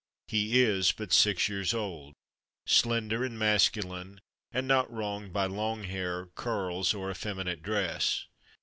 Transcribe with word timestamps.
He 0.27 0.59
is 0.63 0.91
but 0.93 1.13
six 1.13 1.47
years 1.47 1.75
old, 1.75 2.15
slender 2.65 3.23
and 3.23 3.37
masculine, 3.37 4.19
and 4.51 4.67
not 4.67 4.91
wronged 4.91 5.31
by 5.31 5.45
long 5.45 5.83
hair, 5.83 6.25
curls, 6.33 6.95
or 6.95 7.11
effeminate 7.11 7.61
dress. 7.61 8.25